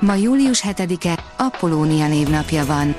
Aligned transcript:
Ma 0.00 0.14
július 0.14 0.64
7-e, 0.66 1.24
Apollónia 1.36 2.08
névnapja 2.08 2.66
van. 2.66 2.94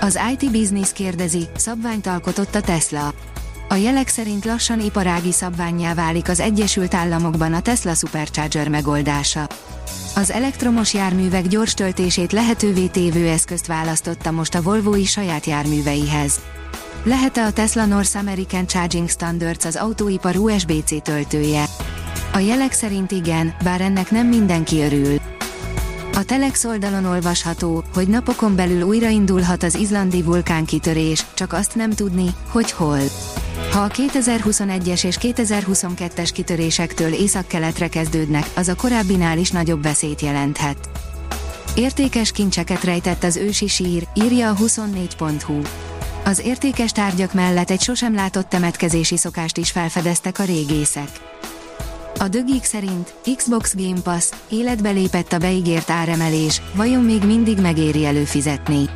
Az 0.00 0.18
IT 0.32 0.50
Business 0.50 0.92
kérdezi, 0.92 1.48
szabványt 1.56 2.06
alkotott 2.06 2.54
a 2.54 2.60
Tesla. 2.60 3.14
A 3.68 3.74
jelek 3.74 4.08
szerint 4.08 4.44
lassan 4.44 4.80
iparági 4.80 5.32
szabványjá 5.32 5.94
válik 5.94 6.28
az 6.28 6.40
Egyesült 6.40 6.94
Államokban 6.94 7.52
a 7.52 7.60
Tesla 7.60 7.94
Supercharger 7.94 8.68
megoldása. 8.68 9.46
Az 10.16 10.30
elektromos 10.30 10.94
járművek 10.94 11.48
gyors 11.48 11.74
töltését 11.74 12.32
lehetővé 12.32 12.86
tévő 12.86 13.28
eszközt 13.28 13.66
választotta 13.66 14.30
most 14.30 14.54
a 14.54 14.62
Volvo 14.62 14.94
is 14.94 15.10
saját 15.10 15.46
járműveihez. 15.46 16.40
Lehet-e 17.04 17.44
a 17.44 17.52
Tesla 17.52 17.84
North 17.84 18.16
American 18.16 18.66
Charging 18.66 19.08
Standards 19.08 19.64
az 19.64 19.76
autóipar 19.76 20.36
USB-C 20.36 21.02
töltője? 21.02 21.64
A 22.32 22.38
jelek 22.38 22.72
szerint 22.72 23.10
igen, 23.10 23.54
bár 23.62 23.80
ennek 23.80 24.10
nem 24.10 24.26
mindenki 24.26 24.80
örül. 24.80 25.33
A 26.16 26.24
Telex 26.24 26.64
oldalon 26.64 27.04
olvasható, 27.04 27.84
hogy 27.94 28.08
napokon 28.08 28.56
belül 28.56 28.82
újraindulhat 28.82 29.62
az 29.62 29.74
izlandi 29.74 30.22
vulkánkitörés, 30.22 31.26
csak 31.34 31.52
azt 31.52 31.74
nem 31.74 31.90
tudni, 31.90 32.34
hogy 32.48 32.70
hol. 32.70 33.00
Ha 33.72 33.80
a 33.80 33.88
2021-es 33.88 35.04
és 35.04 35.18
2022-es 35.20 36.30
kitörésektől 36.32 37.12
északkeletre 37.12 37.88
kezdődnek, 37.88 38.46
az 38.54 38.68
a 38.68 38.74
korábbinál 38.74 39.38
is 39.38 39.50
nagyobb 39.50 39.82
veszélyt 39.82 40.20
jelenthet. 40.20 40.88
Értékes 41.74 42.32
kincseket 42.32 42.84
rejtett 42.84 43.24
az 43.24 43.36
ősi 43.36 43.66
sír, 43.66 44.06
írja 44.14 44.50
a 44.50 44.54
24.hu. 44.54 45.60
Az 46.24 46.38
értékes 46.38 46.92
tárgyak 46.92 47.34
mellett 47.34 47.70
egy 47.70 47.82
sosem 47.82 48.14
látott 48.14 48.48
temetkezési 48.48 49.16
szokást 49.16 49.56
is 49.56 49.70
felfedeztek 49.70 50.38
a 50.38 50.44
régészek. 50.44 51.08
A 52.18 52.28
dögik 52.28 52.64
szerint 52.64 53.14
Xbox 53.36 53.74
Game 53.74 54.00
Pass 54.00 54.28
életbe 54.48 54.90
lépett 54.90 55.32
a 55.32 55.38
beígért 55.38 55.90
áremelés, 55.90 56.62
vajon 56.74 57.04
még 57.04 57.22
mindig 57.22 57.60
megéri 57.60 58.06
előfizetni? 58.06 58.88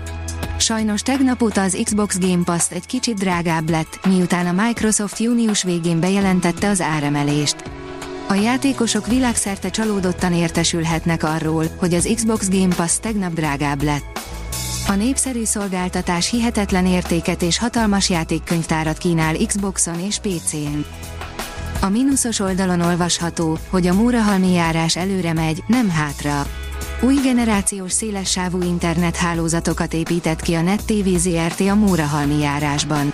Sajnos 0.58 1.02
tegnap 1.02 1.42
óta 1.42 1.62
az 1.62 1.80
Xbox 1.84 2.18
Game 2.18 2.44
Pass 2.44 2.70
egy 2.70 2.86
kicsit 2.86 3.18
drágább 3.18 3.70
lett, 3.70 4.06
miután 4.06 4.46
a 4.46 4.62
Microsoft 4.62 5.18
június 5.18 5.62
végén 5.62 6.00
bejelentette 6.00 6.68
az 6.68 6.80
áremelést. 6.80 7.56
A 8.28 8.34
játékosok 8.34 9.06
világszerte 9.06 9.70
csalódottan 9.70 10.32
értesülhetnek 10.32 11.22
arról, 11.22 11.64
hogy 11.76 11.94
az 11.94 12.10
Xbox 12.14 12.48
Game 12.48 12.74
Pass 12.74 12.98
tegnap 12.98 13.32
drágább 13.32 13.82
lett. 13.82 14.18
A 14.88 14.94
népszerű 14.94 15.44
szolgáltatás 15.44 16.30
hihetetlen 16.30 16.86
értéket 16.86 17.42
és 17.42 17.58
hatalmas 17.58 18.10
játékkönyvtárat 18.10 18.98
kínál 18.98 19.36
Xboxon 19.46 20.00
és 20.00 20.18
PC-n. 20.18 20.78
A 21.80 21.88
mínuszos 21.88 22.40
oldalon 22.40 22.80
olvasható, 22.80 23.58
hogy 23.68 23.86
a 23.86 23.94
Múrahalmi 23.94 24.52
járás 24.52 24.96
előre 24.96 25.32
megy, 25.32 25.62
nem 25.66 25.90
hátra. 25.90 26.46
Új 27.00 27.14
generációs 27.22 27.92
szélessávú 27.92 28.62
internethálózatokat 28.62 29.92
épített 29.92 30.40
ki 30.40 30.54
a 30.54 30.62
NetTV 30.62 31.08
ZRT 31.16 31.60
a 31.60 31.74
Múrahalmi 31.74 32.38
járásban. 32.38 33.12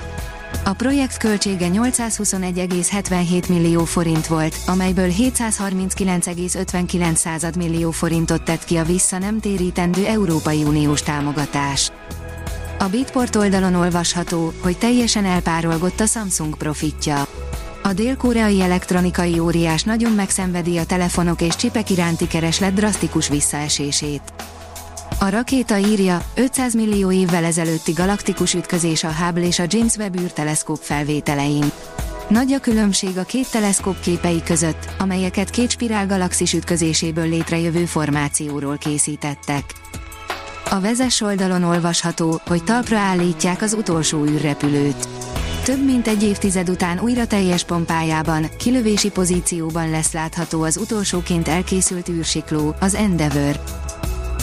A 0.65 0.73
projekt 0.73 1.17
költsége 1.17 1.69
821,77 1.73 3.49
millió 3.49 3.85
forint 3.85 4.27
volt, 4.27 4.57
amelyből 4.67 5.09
739,59 5.09 7.57
millió 7.57 7.91
forintot 7.91 8.43
tett 8.43 8.65
ki 8.65 8.77
a 8.77 8.85
vissza 8.85 9.19
nem 9.19 9.41
térítendő 9.41 10.07
Európai 10.07 10.65
Uniós 10.65 11.03
támogatás. 11.03 11.91
A 12.79 12.85
Bitport 12.85 13.37
oldalon 13.37 13.75
olvasható, 13.75 14.53
hogy 14.61 14.79
teljesen 14.79 15.25
elpárolgott 15.25 16.01
a 16.01 16.07
Samsung 16.07 16.57
profitja. 16.57 17.27
A 17.87 17.93
dél-koreai 17.93 18.61
elektronikai 18.61 19.39
óriás 19.39 19.83
nagyon 19.83 20.13
megszenvedi 20.13 20.79
a 20.79 20.85
telefonok 20.85 21.41
és 21.41 21.57
csipek 21.57 21.91
iránti 21.91 22.27
kereslet 22.27 22.75
drasztikus 22.75 23.29
visszaesését. 23.29 24.23
A 25.21 25.29
rakéta 25.29 25.79
írja, 25.79 26.23
500 26.35 26.75
millió 26.75 27.11
évvel 27.11 27.45
ezelőtti 27.45 27.93
galaktikus 27.93 28.55
ütközés 28.55 29.05
a 29.05 29.13
Hubble 29.13 29.47
és 29.47 29.59
a 29.59 29.65
James 29.69 29.97
Webb 29.97 30.21
űrteleszkóp 30.21 30.79
felvételein. 30.81 31.65
Nagy 32.29 32.53
a 32.53 32.59
különbség 32.59 33.19
a 33.19 33.23
két 33.23 33.51
teleszkóp 33.51 34.01
képei 34.01 34.43
között, 34.43 34.89
amelyeket 34.99 35.51
két 35.51 35.71
spirál 35.71 36.07
galaxis 36.07 36.53
ütközéséből 36.53 37.29
létrejövő 37.29 37.85
formációról 37.85 38.77
készítettek. 38.77 39.65
A 40.71 40.81
vezes 40.81 41.21
oldalon 41.21 41.63
olvasható, 41.63 42.41
hogy 42.47 42.65
talpra 42.65 42.99
állítják 42.99 43.63
az 43.63 43.73
utolsó 43.73 44.25
űrrepülőt. 44.25 45.09
Több 45.65 45.85
mint 45.85 46.09
egy 46.09 46.23
évtized 46.23 46.69
után 46.69 47.01
újra 47.01 47.27
teljes 47.27 47.65
pompájában, 47.65 48.47
kilövési 48.59 49.11
pozícióban 49.11 49.91
lesz 49.91 50.13
látható 50.13 50.63
az 50.63 50.77
utolsóként 50.77 51.49
elkészült 51.49 52.09
űrsikló, 52.09 52.75
az 52.81 52.95
Endeavour. 52.95 53.61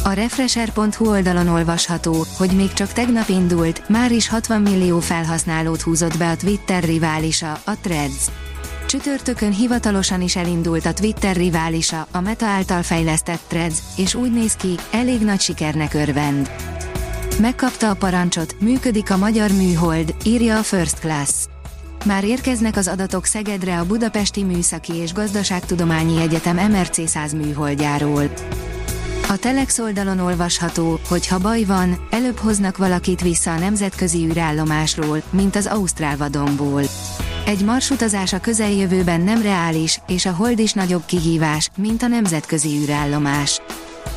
A 0.03 0.11
Refresher.hu 0.11 1.09
oldalon 1.09 1.47
olvasható, 1.47 2.25
hogy 2.37 2.51
még 2.51 2.73
csak 2.73 2.93
tegnap 2.93 3.29
indult, 3.29 3.89
már 3.89 4.11
is 4.11 4.29
60 4.29 4.61
millió 4.61 4.99
felhasználót 4.99 5.81
húzott 5.81 6.17
be 6.17 6.29
a 6.29 6.35
Twitter 6.35 6.83
riválisa, 6.83 7.51
a 7.63 7.77
Threads. 7.81 8.25
Csütörtökön 8.87 9.51
hivatalosan 9.51 10.21
is 10.21 10.35
elindult 10.35 10.85
a 10.85 10.93
Twitter 10.93 11.35
riválisa, 11.35 12.07
a 12.11 12.21
Meta 12.21 12.45
által 12.45 12.83
fejlesztett 12.83 13.41
Threads, 13.47 13.77
és 13.97 14.15
úgy 14.15 14.33
néz 14.33 14.53
ki, 14.53 14.75
elég 14.91 15.21
nagy 15.21 15.39
sikernek 15.39 15.93
örvend. 15.93 16.51
Megkapta 17.41 17.89
a 17.89 17.93
parancsot, 17.93 18.55
működik 18.59 19.11
a 19.11 19.17
magyar 19.17 19.51
műhold, 19.51 20.15
írja 20.23 20.57
a 20.57 20.63
First 20.63 20.99
Class. 20.99 21.29
Már 22.05 22.23
érkeznek 22.23 22.77
az 22.77 22.87
adatok 22.87 23.25
Szegedre 23.25 23.79
a 23.79 23.85
Budapesti 23.85 24.43
Műszaki 24.43 24.93
és 24.93 25.13
Gazdaságtudományi 25.13 26.21
Egyetem 26.21 26.71
MRC 26.71 27.09
100 27.09 27.33
műholdjáról. 27.33 28.23
A 29.29 29.37
Telex 29.37 29.79
oldalon 29.79 30.19
olvasható, 30.19 30.99
hogy 31.07 31.27
ha 31.27 31.37
baj 31.37 31.63
van, 31.63 32.07
előbb 32.09 32.37
hoznak 32.37 32.77
valakit 32.77 33.21
vissza 33.21 33.53
a 33.53 33.59
nemzetközi 33.59 34.25
űrállomásról, 34.25 35.21
mint 35.29 35.55
az 35.55 35.65
Ausztrál 35.65 36.17
vadonból. 36.17 36.81
Egy 37.45 37.63
marsutazás 37.63 38.33
a 38.33 38.39
közeljövőben 38.39 39.21
nem 39.21 39.41
reális, 39.41 39.99
és 40.07 40.25
a 40.25 40.31
hold 40.31 40.59
is 40.59 40.73
nagyobb 40.73 41.05
kihívás, 41.05 41.69
mint 41.77 42.03
a 42.03 42.07
nemzetközi 42.07 42.69
űrállomás. 42.81 43.61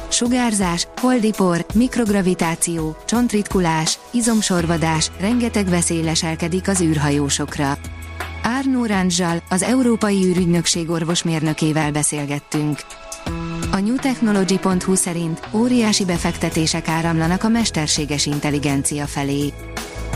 Sugárzás, 0.09 0.89
holdipor, 1.01 1.67
mikrogravitáció, 1.75 2.97
csontritkulás, 3.07 3.99
izomsorvadás, 4.13 5.11
rengeteg 5.21 5.69
veszély 5.69 6.03
leselkedik 6.03 6.69
az 6.69 6.81
űrhajósokra. 6.81 7.79
Árnó 8.43 8.85
Rándzsal, 8.85 9.43
az 9.49 9.63
Európai 9.63 10.25
űrügynökség 10.25 10.91
orvosmérnökével 10.91 11.93
beszélgettünk. 11.93 12.79
A 13.73 13.79
newtechnology.hu 13.79 14.95
szerint 14.95 15.49
óriási 15.53 16.05
befektetések 16.05 16.89
áramlanak 16.89 17.45
a 17.45 17.49
mesterséges 17.49 18.27
intelligencia 18.27 19.07
felé. 19.07 19.53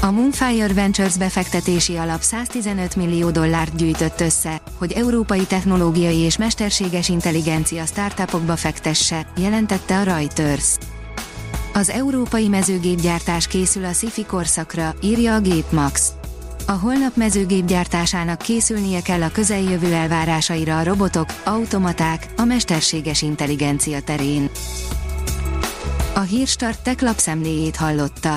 A 0.01 0.11
Moonfire 0.11 0.73
Ventures 0.75 1.17
befektetési 1.17 1.97
alap 1.97 2.23
115 2.23 2.97
millió 2.97 3.31
dollárt 3.31 3.77
gyűjtött 3.77 4.21
össze, 4.21 4.61
hogy 4.79 4.93
európai 4.93 5.45
technológiai 5.45 6.17
és 6.17 6.37
mesterséges 6.37 7.09
intelligencia 7.09 7.87
startupokba 7.87 8.57
fektesse, 8.57 9.27
jelentette 9.37 9.99
a 9.99 10.03
Reuters. 10.03 10.77
Az 11.75 11.91
európai 11.91 12.49
mezőgépgyártás 12.49 13.47
készül 13.47 13.85
a 13.85 13.93
sci 13.93 14.25
korszakra, 14.27 14.95
írja 15.03 15.35
a 15.35 15.41
Gépmax. 15.41 16.13
A 16.67 16.73
holnap 16.73 17.17
mezőgépgyártásának 17.17 18.39
készülnie 18.39 19.03
kell 19.03 19.23
a 19.23 19.31
közeljövő 19.31 19.93
elvárásaira 19.93 20.79
a 20.79 20.85
robotok, 20.85 21.27
automaták, 21.45 22.27
a 22.37 22.45
mesterséges 22.45 23.23
intelligencia 23.23 24.01
terén. 24.01 24.51
A 26.15 26.21
Hírstart 26.21 26.83
tech 26.83 27.03
lapszemléjét 27.03 27.77
hallotta. 27.77 28.37